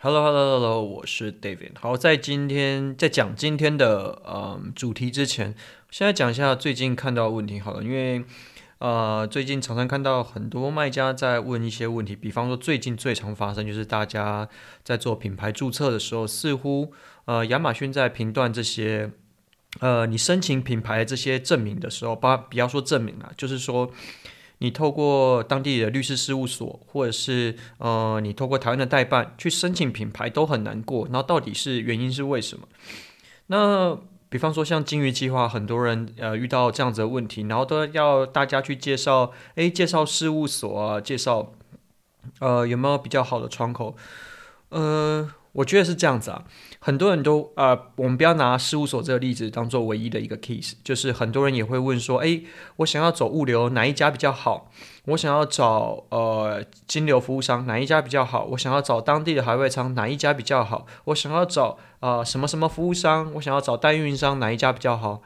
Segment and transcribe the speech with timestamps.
[0.00, 1.72] Hello，Hello，Hello，我是 David。
[1.80, 5.56] 好，在今天在讲今天的嗯主题之前，
[5.90, 8.24] 现在讲一下最近看到的问题好了，因为
[8.78, 14.48] 呃最近常常看到很多卖家在问一些问题，比方说最近最常发生就是大家
[14.84, 16.92] 在做品牌注册的时候，似乎
[17.24, 19.10] 呃亚马逊在评断这些
[19.80, 23.90] 呃你申请品牌这些证明的时候，不不要说证明了，就是说。
[24.58, 31.06] 你透过当地的律师事务所，或者是呃，你透过台湾的代办去申请品牌都很难过。
[31.10, 32.66] 那到底是原因是为什么？
[33.46, 41.52] 那比方说像金鱼计划，很多人呃遇到这样子的问题，然后都要大家去介绍，诶，介绍事务所啊，介绍
[42.40, 43.96] 呃有没有比较好的窗口？
[44.70, 45.30] 呃。
[45.52, 46.44] 我觉得是这样子啊，
[46.78, 52.44] 很多人都呃，我们不要拿事务所这个例子当做唯一的一个 case，就是很多人也会问说，诶，
[52.76, 54.70] 我想要走物流哪一家比较好？
[55.06, 58.44] 我想要找呃金流服务商哪一家比较好？
[58.52, 60.86] 我想要找当地的海外仓哪一家比较好？
[61.04, 63.32] 我想要找呃什么什么服务商？
[63.34, 65.22] 我想要找代运营商哪一家比较好？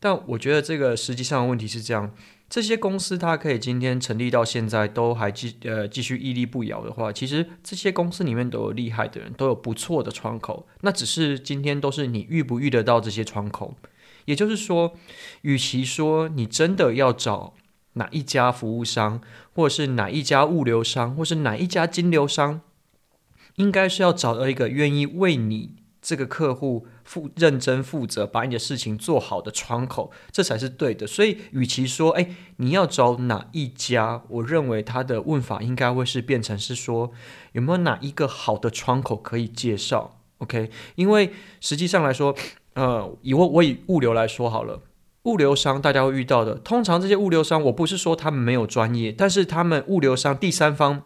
[0.00, 2.10] 但我觉得这个实际上的问题是这样。
[2.50, 10.66] 这些公司它可以今天成立到现在都还继呃继续屹立不摇的话，其实这些公司里面都有厉害的人，都有不错的窗口。
[10.80, 13.76] 那只是今天都是你遇不遇得到这些窗口。
[14.24, 14.94] 也就是说，
[15.42, 17.54] 与其说你真的要找
[17.92, 19.20] 哪一家服务商，
[19.54, 22.60] 或者是哪一家物流商，或是哪一家金流商，
[23.54, 25.76] 应该是要找到一个愿意为你。
[26.02, 31.06] 这个客户负认真负责，把你的事情做好的窗口，这才是对的。
[31.06, 37.12] 所以，与其说，哎，你要找哪一家，我认为他的问法应该会是变成是说，
[37.52, 40.70] 有没有哪一个好的窗口可以介绍？OK？
[40.94, 42.34] 因为实际上来说，
[42.72, 44.80] 呃，以我我以物流来说好了，
[45.24, 51.02] 物流商大家会遇到的，通常这些物流商，我不是说他们没有专业，但是他们物流商第三方，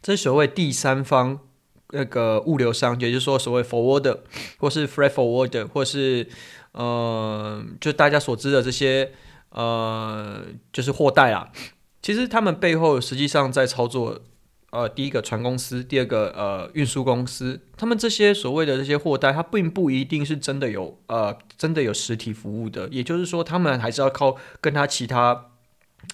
[0.00, 1.40] 这所谓第三方。
[1.92, 4.18] 那个物流商，也就是说所谓 forwarder
[4.58, 6.26] 或是 freight forwarder，或是
[6.72, 9.12] 呃，就大家所知的这些
[9.50, 10.42] 呃，
[10.72, 11.50] 就是货代啊。
[12.00, 14.20] 其实他们背后实际上在操作，
[14.70, 22.88] 呃，第一个船公司，第二个呃运输公司，他们这些所谓的这些货代，它并不一定是真的有呃真的有实体服务的。
[22.90, 25.49] 也就是说，他们还是要靠跟他其他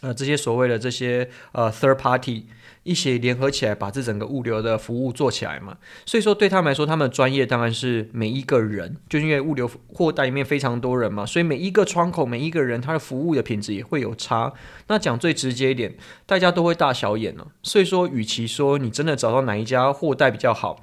[0.01, 2.47] 呃这些所谓的这些呃 third party。
[2.83, 5.77] 一起联合起来，把这整个物流的服务做起来嘛。
[6.05, 14.53] 所以说，对他们来说，他们的专业当然是每一个人，就是因为物流货代里面非常多人嘛，所以每一个窗口，每一个人，他的服务的品质也会有差。
[14.87, 17.49] 那讲最直接一点，大家都会大小眼了。
[17.65, 20.81] 所以说，与其说你真的找到哪一家货代比较好，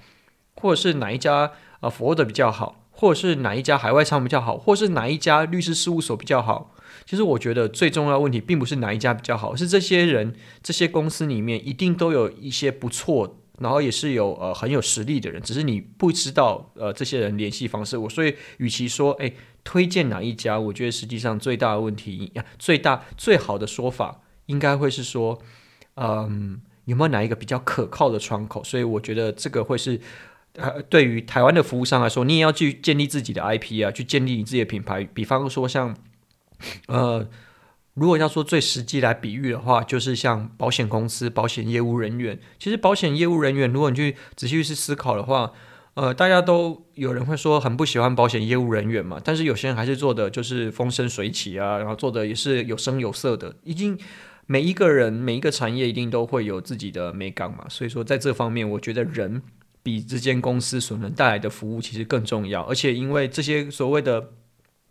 [0.55, 6.72] 或者是哪一家啊服务的比较好，或者是哪一家海外仓比较好，或者是哪一家律师事务所比较好。
[7.05, 17.97] 其实我觉得最重要的问题并不是哪一家比较好，是这些人、这些公司里面一定都有一些不错，然后也是有呃很有实力的人，只是你不知道呃这些人联系方式。
[17.97, 19.31] 我所以与其说哎
[19.63, 25.37] 推荐哪一家，我觉得实际上最大的问题，最大最好的说法应该会是说，
[25.95, 28.63] 嗯有没有哪一个比较可靠的窗口？
[28.63, 29.99] 所以我觉得这个会是
[30.55, 35.95] 呃对于台湾的服务商来说，你也要去建立自己的 IP 啊，去建立你自己的品牌，比方说像。
[36.87, 37.27] 呃，
[37.93, 42.39] 如果要说最实际来比喻的话，就是像保险公司、保险业务人员。
[42.57, 45.51] 其实保险业务人员，如果你去仔细去思考的话，
[45.93, 53.55] 呃，大家都有人会说很不喜欢保险业务人员嘛，但是有些人还是做的就是风生水起啊，然后做的也是有声有色的。
[53.63, 53.95] 已经
[54.47, 59.43] 每一个人每一个产业一定都会有自己的美感嘛，所以说在这方面，我觉得人
[59.83, 64.31] 比这间公司所能带来的服务其实更重要，而且因为这些所谓的。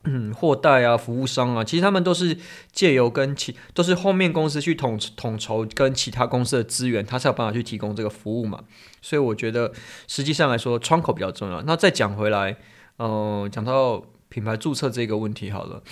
[0.05, 2.37] 嗯，货代啊，服务商啊，其实他们都是
[2.73, 8.65] 借由跟其都是后面公司去统统筹跟其他公司的资源，他才有办法去提供这个服务嘛。
[9.01, 9.73] 所以我觉得
[10.09, 11.63] 实际上来说，窗口比较重要。
[11.63, 12.57] 那再讲回来，
[12.99, 15.83] 嗯、呃，讲到品牌注册这个问题好了。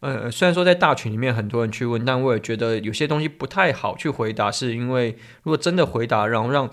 [0.00, 6.70] 呃，虽然说在大群里面很多人去问，但我也觉得有些东西不太好去回答，是因为如果真的回答，然后让。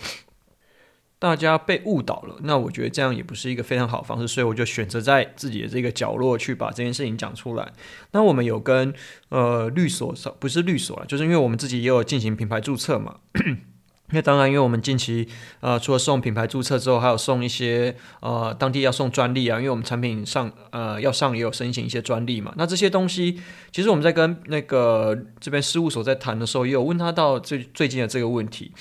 [1.21, 7.73] 大家被误导了，那我觉得这样也不是一个非常好的方式，所以我就选择在自己的这个角落去把这件事情讲出来。
[8.13, 8.93] 那我们有跟
[9.27, 13.17] 呃律所，不是律所了，就是因为我们自己也有进行品牌注册嘛。
[14.11, 15.27] 那当然，因为我们近期
[15.59, 22.53] 呃除了送品牌注册之后，还有送一些呃当地要送专利啊，因为我们产品上呃要上也有申请一些专利嘛。
[22.55, 23.41] 那这些东西，
[23.73, 28.71] 其实我们在跟那个这边事务所在谈的时候，也有问他到最最近的这个问题。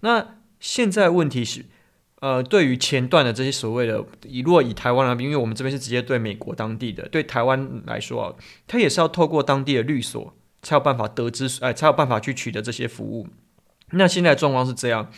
[0.00, 1.64] 那现在问题是。
[2.26, 8.34] 呃，对于前段的这些所谓的，以如果以台湾来，因为我们这边是直接对美国当地的，对台湾来说啊，
[8.66, 13.28] 他也是要透过当地的律所才有办法得知，哎，才有办法去取得这些服务。
[13.92, 15.08] 那现在状况是这样，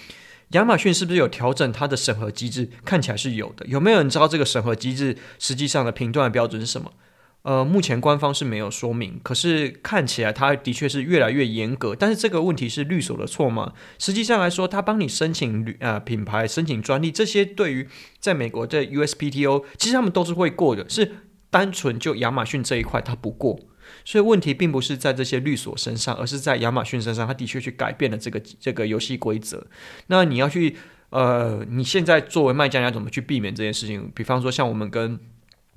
[0.51, 2.69] 亚马逊是不是有调整它的审核机制？
[2.85, 3.65] 看起来是有的。
[3.67, 6.93] 有没有人知道这个审核机制实际上的评断的标准是什么？
[7.43, 9.19] 呃，目前官方是没有说明。
[9.23, 11.95] 可是看起来它的确是越来越严格。
[11.95, 13.73] 但是这个问题是律所的错吗？
[13.99, 17.89] 实际上来说，他帮你申请旅呃品牌、申请专利，这些对于
[18.19, 20.89] 在美国的 USPTO，其实他们都是会过的。
[20.89, 21.11] 是
[21.49, 23.59] 单纯就亚马逊这一块，它不过。
[24.05, 27.27] 所以问题并不是在这些律所身上，而是在亚马逊身上。
[27.27, 29.67] 他的确去改变了这个这个游戏规则。
[30.09, 30.77] 那你要去
[31.09, 34.11] 呃，你现在作为卖家，你要怎么去避免这件事情？
[34.15, 35.19] 比方说，像我们跟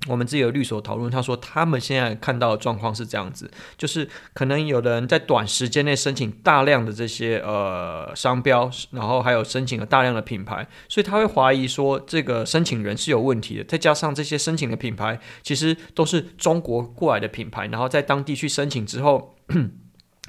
[0.08, 13.64] 我们自己的律所讨论，他说他们现在看到的状况是这样子，就是可能有的人在短时间内申请大量的这些呃商标，然后还有申请了大量的品牌，所以他会怀疑说这个申请人是有问题的。
[13.64, 19.36] 再加上这些申请的品牌其实都是中国过来的品牌，然后在当地去申请之后。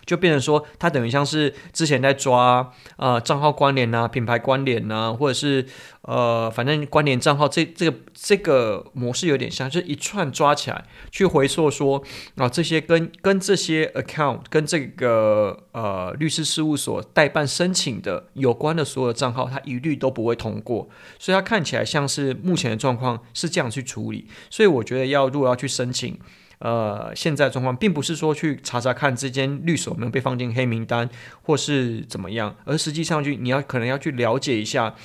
[0.05, 5.65] 就变成说，它等于像是之前在抓呃账号关联呐、品牌关联呐，或者是
[6.01, 12.03] 呃反正关联账号这这个这个模式有点像，就是一串抓起来去回溯说
[12.35, 26.19] 啊这些跟跟这些 account 跟这个呃律师事务所代办申请的有关的所有账号，它一律都不会通过，所以它看起来像是目前的状况是这样去处理，所以我觉得要如果要去申请。
[26.63, 31.09] 呃，现在状况并不是说去查查看这间律所有没有被放进黑名单，
[31.41, 34.95] 或是怎么样，而实际上去你要可能要去了解一下，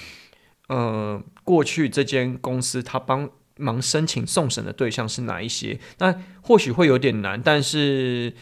[0.69, 5.81] 呃，过去这间公司他帮忙申请送审的对象是哪一些？
[5.99, 8.33] 那或许会有点难，但是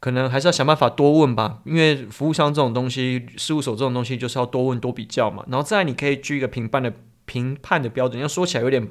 [0.00, 5.44] 可能还是要想办法多问吧，因为服务商这种东西，事务所这种东西就是要多问多比较嘛。
[5.48, 6.92] 然后再，你可以举一个评判的
[7.24, 8.84] 评判的标准，要说起来有点。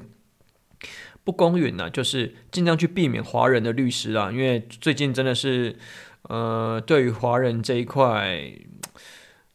[1.23, 5.75] 不公允呢，就是尽量去避免华人的律师啊，因为最近真的是，
[6.23, 8.51] 呃，对于华人这一块，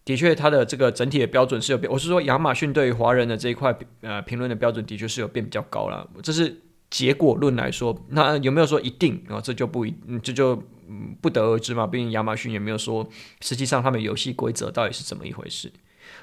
[0.05, 1.93] 的确他的这个整体的标准是有变。
[1.93, 6.09] 我是说，亚马逊对于华人的这一块，呃，评论的标准的确是有变比较高了。
[6.23, 9.39] 这是结果论来说，那有没有说一定啊？
[9.39, 10.55] 这就不一，这就
[10.89, 11.87] 嗯不得而知嘛。
[11.87, 13.07] 毕竟亚马逊也没有说，
[13.43, 15.71] 实际上他们游戏规则到底是怎么一回事。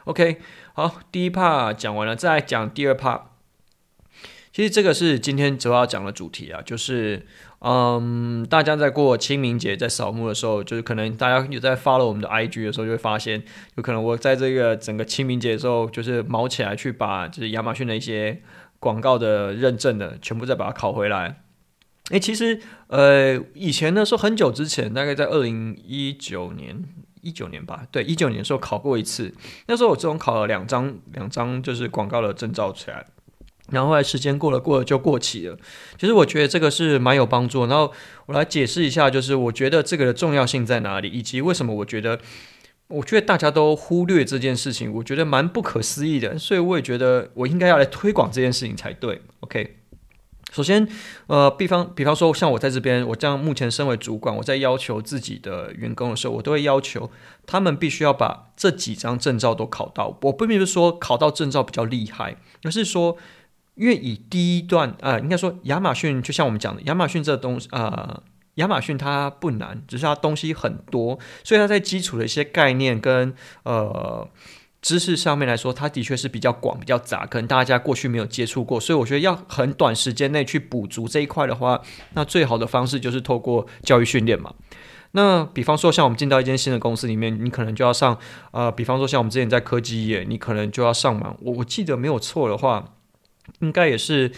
[0.06, 0.38] OK，
[0.74, 3.22] 好，第一 part 讲完了，再讲第二 part。
[4.56, 7.26] 其实这个是今天主要讲的主题啊，就是，
[7.60, 13.44] 嗯，大家在过清明节在扫墓的时候，就是可能大家有在 follow 我们的 IG 的时候，就会发现，
[13.76, 18.42] 有可能我在这个整个清明节的时候，就是卯起来去把就是亚马逊的一些
[18.80, 21.42] 广告的认证的全部再把它拷回来。
[22.12, 26.82] 诶，其实呃，以前呢，说很久之前，大概在二零一九年
[27.20, 29.34] 一九年吧，对，一九年的时候考过一次，
[29.68, 33.06] 那时候我这种考了两张两张就是广告的证照出来。
[33.72, 35.58] 然后后来时间过了，过了就过期了。
[35.98, 37.66] 其实我觉得这个是蛮有帮助。
[37.66, 37.92] 然后
[38.28, 42.20] 我来解释一下，就是我觉得这个的重要性在哪里，以及为什么我觉得，
[42.90, 46.38] 我觉得大家都忽略这件事情，我觉得蛮不可思议的。
[46.38, 49.20] 所以我也觉得我应该要来推广这件事情才对。
[49.40, 49.78] OK，
[50.54, 50.88] 首先，
[51.26, 57.10] 呃，比方比方说，像我在这边，我这样目前身为主管，我在要求自己的员工的时候，我都会要求
[57.48, 60.20] 他们必须要把这几张证照都考到。
[60.22, 63.18] 我并不是说考到证照比较厉害，而是说。
[63.76, 68.24] 因为以第一段，呃，应该说亚马逊就像我们讲的，亚马逊这东西，呃，
[68.56, 73.34] 亚马逊它不难，只是它东西很多，所以它在基础的一些概念跟
[73.64, 74.26] 呃
[74.82, 81.82] 知识上面来说，它的确是比较广、比较杂，可能大家过去没有接触过，所以我觉得要很短时间内去补足这一块的话，
[82.14, 84.54] 那最好的方式就是透过教育训练嘛。
[85.12, 88.18] 那比方说，像我们进到一间新的公司里面，你可能就要上，
[88.52, 91.36] 呃，比方说像我们之前在科技业，你可能就要上网。
[91.42, 92.95] 我我记得没有错的话。
[93.60, 94.32] 应该也是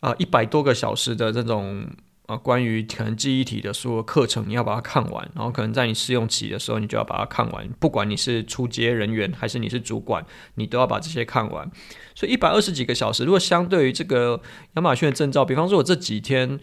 [0.00, 1.86] 啊，一百多个小时的这种
[2.26, 5.30] 啊，关于可能记忆体的所有课程，你要把它看完。
[5.34, 7.68] 然后可能在你试用期的时候，你就要把它看完。
[7.78, 11.70] 不管你是出街人员还是你是主管，你都要把这些看完。
[12.14, 14.40] 所以一百二十几个小时，如果相对于这个
[14.74, 16.58] 亚马逊的证照，比方说我这几天，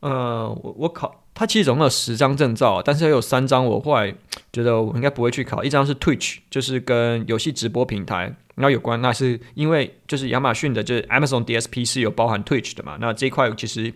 [0.00, 1.25] 呃，我我考。
[1.38, 4.14] 它其实总共有十张证照，但是也有三张我后来
[4.54, 5.62] 觉得我应该不会去考。
[5.62, 12.96] 一张是 Twitch，就是跟游戏直播平台然后有关，那是因为就是亚马逊的，就是 Amazon DSP 是有包含 Twitch 的嘛。
[12.98, 13.92] 那这一块其实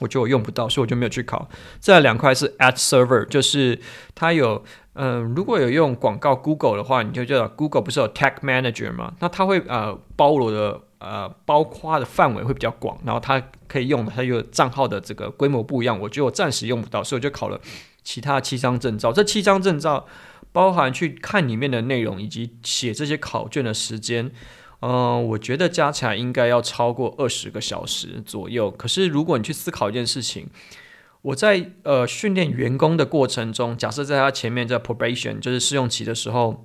[0.00, 1.48] 我觉得我用不到，所以我就没有去考。
[1.80, 3.78] 这两块是 Ad Server，就是
[4.16, 4.64] 它有
[4.94, 9.14] 嗯、如果有用广告 Google 的话，你就叫 Google 不是有 Tech Manager 嘛？
[9.20, 10.80] 那它会呃包罗的。
[11.04, 17.60] 呃，包括的范围会比较广，然后它可以用的，它有账号的这个规模不一样，我觉得我暂时用不到，所以我就考了
[18.02, 19.12] 其他七张证照。
[19.12, 20.06] 这七张证照
[20.50, 24.32] 包含去看里面的内容以及写这些考卷的时间，
[24.80, 28.70] 嗯、呃，我觉得加起来应该要超过二十个小时左右。
[28.70, 30.48] 可是如果你去思考一件事情，
[31.20, 36.64] 我在呃训练员工的过程中，假设在他前面在 probation 就是试用期的时候。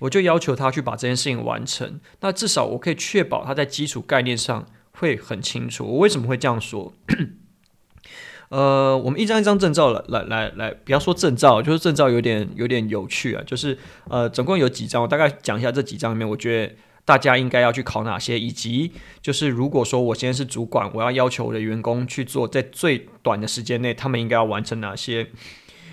[0.00, 2.00] 我就要求他去把这件事情完成。
[2.20, 5.84] 那至少我可以确保他在基础概念上会很清楚。
[5.84, 6.92] 我为什么会这样说？
[8.50, 13.42] 呃，我们一张一张证照来来来来，不要说证照，就是证照有点有点有趣啊。
[13.46, 25.28] 就是呃，总共有几张，我大概讲一下这几张里面，我觉得大家应该要去考哪些，以及就是如果说我现在是主管，我要要求我的员工去做，在最短的时间内，他们应该要完成哪些。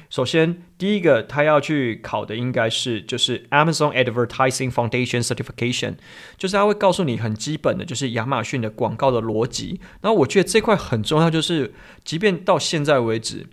[0.10, 5.96] 首先，第一个他要去考的应该是就是 Amazon Advertising Foundation Certification，
[6.38, 9.82] 就是他会告诉你很基本的，就是亚马逊的广告的逻辑。
[10.00, 11.74] 然后我觉得这块很重要，就是
[12.06, 13.48] 即便到现在为止，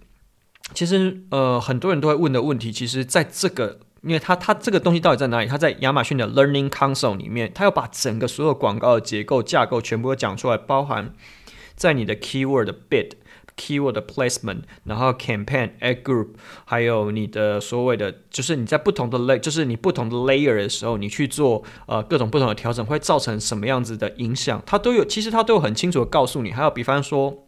[0.72, 5.48] 其实呃很多人都会问的问题，其实在这个，因为他他这个东西到底在哪里？
[5.48, 11.12] 他在亚马逊的 Learning Console 里面，他要把整个所有广告的结构架构全部都讲出来，包含
[11.74, 13.10] 在你的 Keyword Bid。
[13.56, 16.28] Keyword placement，然后 campaign ad group，
[16.64, 24.62] 还有你的所谓的，就是你在不同的 lay，就是你不同的 layer 的时候，你去做呃各种不同的调整，会造成什么样子的影响？
[24.66, 26.50] 它都有，其实它都有很清楚的告诉你。
[26.50, 27.43] 还有比方说。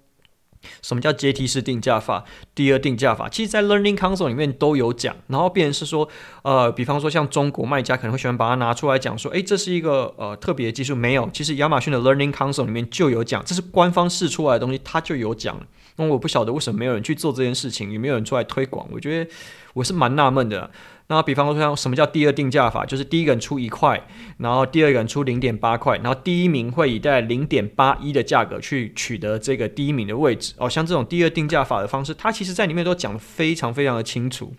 [0.83, 2.25] 什么叫阶梯式定价法？
[2.55, 5.15] 第二定价法，其实，在 Learning Console 里面都有讲。
[5.27, 6.09] 然后，变成是说，
[6.43, 10.95] 呃，比方说，像中国卖家可能会喜欢把它拿出来讲，说，诶，这是一个呃特别的技术。
[10.95, 15.59] 没有，其实亚马逊的 Learning Console 里面就有讲，这是官方试出来的东西，它就有讲。
[15.97, 18.87] 那我不晓得为什么没有人去做这件事情，也没有人出来推广。
[18.91, 19.31] 我觉得
[19.73, 20.71] 我是蛮纳闷的。
[21.09, 22.85] 那比方说，像什么叫第二定价法？
[22.85, 24.07] 就是第一个人出一块，
[24.39, 30.55] 然后第二个人出零点八块，然后第一名会以大概零点八一的价格去取得这个第一名的位置。
[30.59, 34.53] 哦，像这种第二定价法的方式，它其实在里面都讲的非常非常的清楚。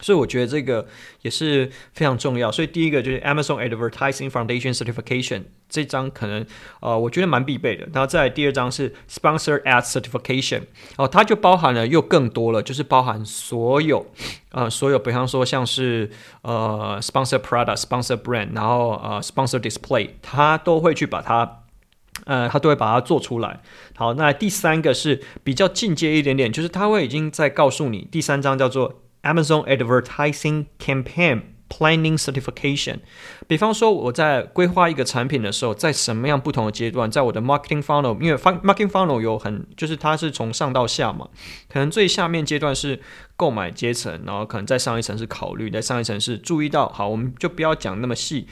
[0.00, 0.86] 所以我觉得这个
[1.22, 2.50] 也是非常重要。
[2.50, 6.44] 所以第一个就是 Amazon Advertising Foundation Certification 这张可能
[6.80, 7.86] 呃，我觉得蛮必备的。
[7.92, 10.62] 然后再第二张是 Sponsor Ad Certification
[10.96, 14.06] 哦，它就包含了又更多了，就是包含所有
[14.50, 16.10] 呃所有，比方说像是
[16.42, 21.62] 呃 Sponsor Product、Sponsor Brand，然后呃 Sponsor Display，它都会去把它
[22.24, 23.60] 呃，它都会把它做出来。
[23.94, 29.02] 好，那第三个是比较进阶一点点，就是它会已经在告诉你，第三张叫做。
[29.22, 32.98] Amazon Advertising Campaign Planning Certification，
[33.46, 41.28] 比方说我在规划一个产品的时候，在什么样不同的阶段，在我的 Marketing Funnel，因为 Marketing Funnel 有很，就是它是从上到下嘛，
[41.68, 43.00] 可能最下面阶段是
[43.36, 48.48] 购买阶层，然后可能再上一层是考虑，在上一层是注意到，好，我们就不要讲那么细。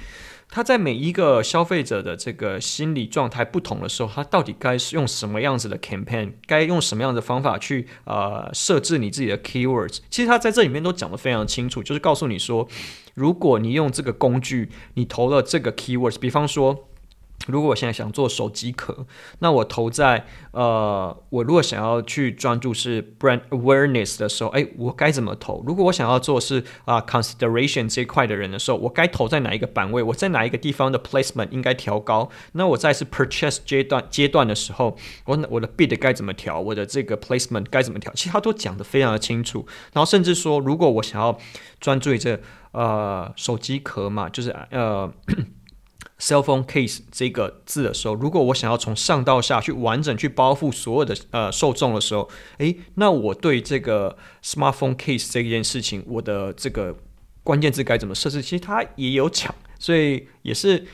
[0.50, 9.98] 他在每一个消费者的这个心理状态不同的时候，他到底该是用什么样子的 campaign，该用什么样的方法去呃设置你自己的 keywords？
[10.10, 12.66] 其实他在这里面都讲得非常清楚，就是告诉你说，
[13.14, 16.87] 如果你用这个工具，你投了这个 keywords，比方说。
[17.46, 19.06] 如果我现在想做手机壳，
[19.38, 25.62] 那我投在呃，我如果想要去专注是 brand awareness 的时候，诶，我该怎么投？
[25.66, 30.02] 如果我想要做是啊、consideration 这一块的人的时候，我该投在哪一个版位？
[30.02, 32.28] 我在哪一个地方的 placement 应该调高？
[32.52, 36.60] 那我在是 purchase 阶段阶段的时候，我我的 bid 该怎么调？
[36.60, 38.12] 我的这个 placement 该怎么调？
[38.14, 39.66] 其实他都讲得非常的清楚。
[39.94, 41.38] 然后甚至说，如果我想要
[41.80, 42.38] 专注于这
[42.72, 45.10] 呃手机壳嘛，就是呃。
[46.18, 56.96] Cell phone case 这个字的时候，如果我想要从上到下去完整去包覆所有的呃受众的时候，诶，那我对这个 smartphone case 这件事情，我的这个
[57.44, 58.42] 关键字该怎么设置？
[58.42, 60.84] 其实它也有讲，所以也是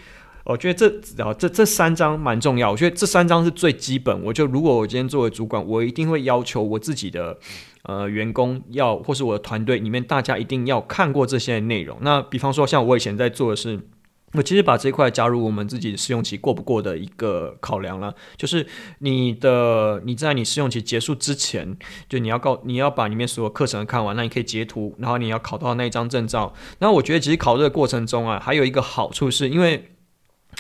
[0.44, 2.70] 我觉得这然后这这三张蛮重要。
[2.70, 4.22] 我觉得这三张是最基本。
[4.24, 7.38] 我就如果我今天作为主管，我一定会要求我自己的
[7.84, 11.96] 呃员工要，或是我的团队里面大家一定要看过这些内容。
[12.02, 13.80] 那比方说，像我以前在做的是。
[14.34, 18.66] 我其实把这块加入我们自己试用期过不过的一个考量了，就是
[18.98, 21.76] 你的你在你试用期结束之前，
[22.08, 26.52] 就你要告你要把里面所有课程看完，那你可以截图，然后你要考到那一张证照。
[26.80, 29.92] 那我觉得其实考这个过程中啊，还有一个好处是因为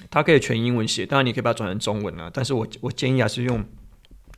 [0.08, 3.64] 它可以全英文写，当然你可以把它转成中文啊，但是我我建议还是用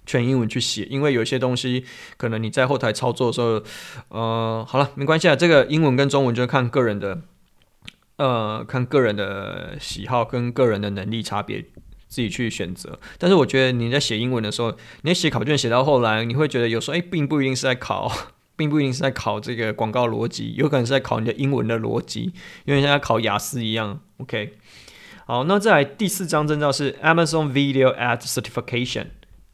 [0.07, 1.85] 全英文去写，因为有一些东西
[2.17, 3.63] 可能你在后台操作的时候，
[4.09, 7.21] 呃，好了，没关系啊，这个英文跟中文就看个人的。
[8.17, 11.61] 呃，看个人的喜好跟个人的能力差别，
[12.09, 12.99] 自己去选择。
[13.19, 14.71] 但是我觉得你在写英文的时候，
[15.03, 18.11] 你在写考卷写到后来，你会觉得有时候哎，并不一定是在考，
[18.57, 22.33] 并不一定是在考这个广告逻辑，有可能是在考你的英文的逻辑，
[22.65, 24.01] 因为像在考雅思一样。
[24.17, 24.55] OK，
[25.27, 29.09] 好，那再来第四张证照是 Amazon Video Ad Certification。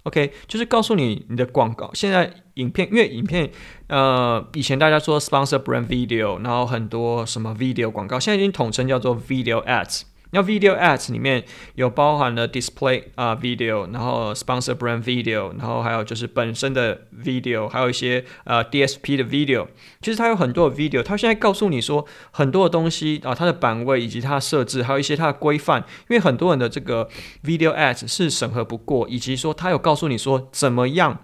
[0.05, 3.51] OK，就是告诉你你的广告现在影片，因为影片，
[3.87, 10.03] 呃，以前大家说 sponsor brand video，然后很多什么 video 广告，现在已经统称叫做 video ads。
[10.33, 19.67] 那 video ads 里面有包含了 display 啊、video，然后 sponsor brand video，然后还有就是本身的 video，还有一些呃、DSP 的 video。
[20.01, 25.81] 其实它有很多的 video，它现在告诉你说很多的东西啊，它的版位以及它的设置，还有一些它的规范。
[26.09, 27.09] 因为很多人的这个
[27.45, 31.19] video ads 是审核不过，以及说它有告诉你说怎么样。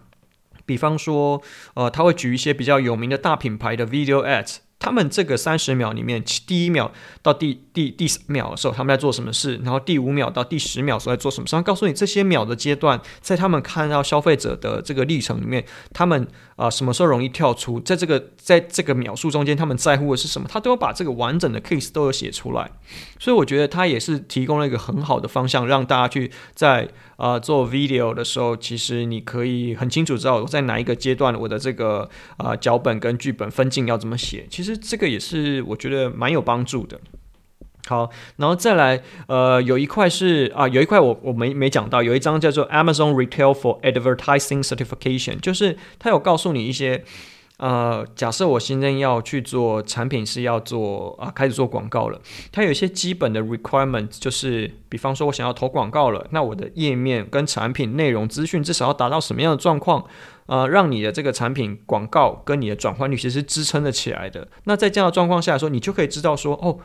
[0.67, 1.41] 比方说，
[1.73, 4.59] 呃，他会举一些比较有名的大品牌的 video ads。
[4.79, 9.57] 他们这个三十秒里面，第一秒到第第第三秒的时候，他们在做什么事？
[9.63, 11.55] 然后第五秒到第十秒的时候在做什么事？
[11.55, 17.79] 他告诉你这些秒的阶段，在他们看到消费者的这个历程里面，他们啊、什么时候容易跳出？
[17.79, 20.49] 在这个在这个秒数中间，他们在乎的是什么？
[20.51, 22.69] 他都要把这个完整的 case 都有写出来。
[23.21, 32.09] 所以我觉得他也是提供了一个很好的方向，让大家去在啊、做 video 的时候，其实你可以很清楚知道我在哪一个阶段，我的这个
[32.39, 34.47] 啊、脚本跟剧本分镜要怎么写。
[34.51, 37.01] 其实这个也是我觉得蛮有帮助的。
[37.87, 47.03] 好，然后再来，呃，有一块是啊，有一块我我没没讲到，有一张叫做 Amazon Retail for Advertising Certification，就是它有告诉你一些，
[47.57, 52.21] 呃，假设我现在要去做产品是要做啊，开始做广告了，
[52.53, 60.05] 它有一些基本的 requirement，就是比方说我想要投广告了，那我的页面跟产品内容资讯至少要达到什么样的状况？
[60.47, 64.49] 呃，让你的这个产品广告跟你的转换率其实是支撑得起来的。
[64.65, 66.79] 那在这样的状况下说，你就可以知道说，哦，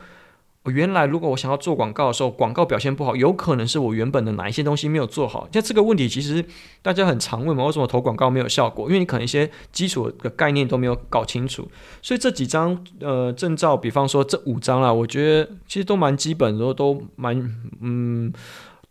[0.70, 5.48] 原来如果我想要做广告的时候，广告表现不好，有可能是我原本的哪一些东西没有做好。
[5.52, 6.44] 像这个问题，其实
[6.82, 8.86] 大家很常问嘛，为什么投广告没有效果？
[8.88, 11.68] 因为你可能一些基础的概念都没有搞清楚。
[12.00, 18.32] 所以这几张呃证照，比方说这五张啦，我觉得其实都蛮基本的，都都蛮嗯。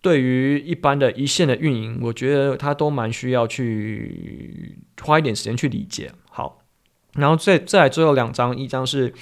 [0.01, 6.11] 对于一般的一线的运营，我觉得他都蛮需要去花一点时间去理解。
[6.29, 6.59] 好，
[7.13, 9.13] 然后再再来最后两张，一张是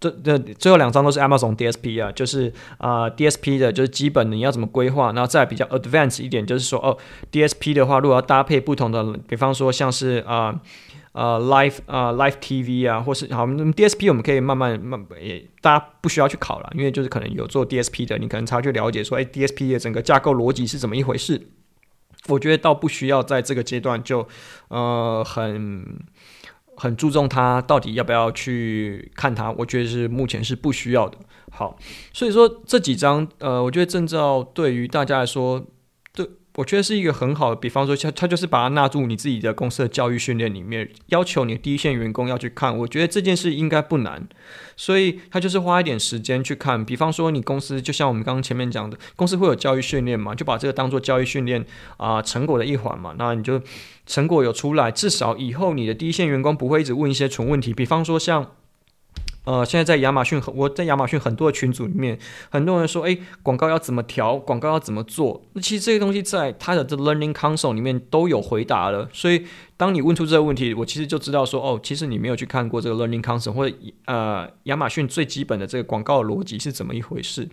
[0.00, 6.96] 这这最后两张都是 Amazon DSP 啊，就是啊、DSP 的就是基本的你要怎么规划，然后再比较 advanced 一点，就是说哦
[7.32, 10.46] DSP 的话，如果要搭配不同的，比方说像是啊。
[10.48, 10.60] 呃
[11.14, 21.40] 呃，Live 啊，Live TV 啊，或是好，那么 DSP 我们可以慢慢慢也，大家不需要去考了，因为就是可能有做 DSP 的，你可能才去了解说，哎，DSP 的整个架构逻辑是怎么一回事。
[22.26, 24.26] 我觉得倒不需要在这个阶段就
[24.66, 26.00] 呃很
[26.76, 31.18] 很注重他到底要不要去看他，我觉得是目前是不需要的。
[31.50, 31.76] 好，
[32.12, 35.64] 所以说这几张呃，我觉得证照对于大家来说。
[36.56, 42.78] 我觉得是一个很好的，比方说，他他就是把它纳入你自己的公司的教育训练里面，要求你第一线员工要去看。
[42.78, 44.28] 我觉得这件事应该不难，
[44.76, 46.84] 所以他就是花一点时间去看。
[46.84, 51.64] 比方说，你公司就像我们刚刚前面讲的，公司会有教育训练嘛，就把这个当做教育训练
[51.96, 53.16] 啊、成果的一环嘛。
[53.18, 53.60] 那你就
[54.06, 57.74] 成果有出来，至少以后你的第一线员工不会一直问一些纯问题。
[57.74, 58.52] 比方说像。
[59.44, 65.44] 呃，现在在亚马逊，我在亚马逊很多的群组里面，很多人说，诶，广告要怎么调，广告要怎么做？
[65.52, 69.06] 那其实这些东西在他的这 Learning Console 里面都有回答了。
[69.12, 69.44] 所以，
[69.76, 73.76] 当你问出这个问题，我其实就知道说，哦，其实你没有去看过这个 Learning Console，或者
[74.06, 77.46] 呃，亚马逊最基本的这个广告逻辑是怎么一回事。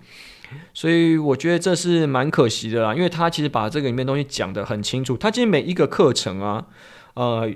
[0.74, 5.18] 所以，我觉得这是蛮可惜的啦，因为他其实把这个里面东西讲得很清楚。
[5.18, 6.68] 他其实每一个课程啊，
[7.16, 7.52] 呃。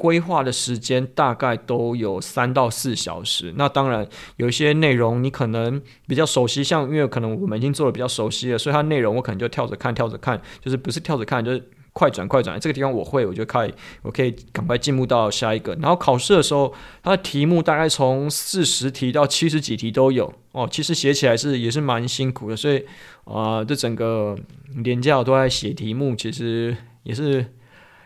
[0.00, 3.52] 规划的时间大概都有三到四小时。
[3.56, 4.08] 那当然
[4.38, 12.58] 有一些内容你可能比较熟悉，像因为可能我们已经做的比较熟悉了，所以它内容我可能就跳着看，跳着看，就是不是跳着看，就是快转快转。
[12.58, 15.74] 这个地方我会，我就看，我可以赶快进入到下一个。
[15.74, 20.66] 然后考试的时候，它的题目大概从四十题到七十几题都有哦。
[20.70, 22.82] 其实写起来是也是蛮辛苦的，所以
[23.24, 24.34] 啊、这整个
[24.76, 27.44] 连假都在写题目，其实也是。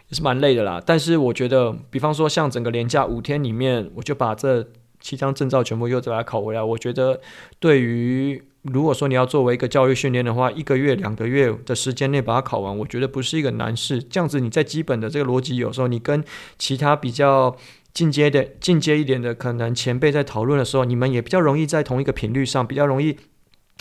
[0.09, 4.67] 也是蛮累的啦，但是我觉得，比方说像整个连假五天里面，我就把这
[5.01, 6.63] 七张证照全部又再把它考回来。
[6.63, 7.21] 我觉得，
[7.59, 14.03] 对于如果说你要作为一个教育训练的话，一个月、两个月的时间内把它考完，我觉得不是一个难事。
[14.03, 16.23] 这样子你在基本的这个逻辑，有时候你跟
[16.59, 17.57] 其他比较
[17.93, 23.17] 进阶的、进阶一点的可能前辈在讨论的时候，你们也比较容易在同一个频率上，比较容易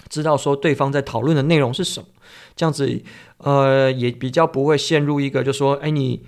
[0.09, 2.07] 知道说对方在讨论的内容是什么。
[2.55, 3.01] 这样子，
[3.37, 6.25] 呃，也比较不会陷入一个，就说，哎，你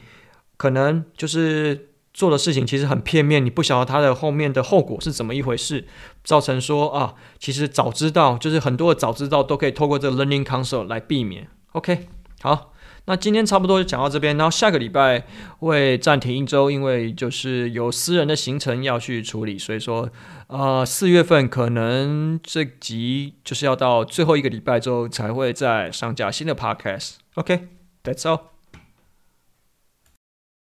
[0.57, 5.85] 可能就是做的事情其实很片面，你不晓得他的后面的后果是怎么一回事，
[6.23, 11.47] 造成说啊，其实早知道，就是很多的早知道都可以透过这个 Learning Console 来避免。
[11.73, 12.07] OK，
[12.41, 12.73] 好。
[13.07, 15.25] 那今天差不多就讲到这边，然后下个礼拜
[15.59, 20.09] 会暂停一周，因为就是有私人的行程要去处理，所以说，
[20.47, 27.17] 呃，四月份可能这集就是要到最后一个礼拜之后才会再上架新的 Podcast。
[27.35, 28.54] OK，that's all。